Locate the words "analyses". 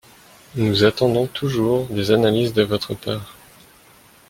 2.09-2.53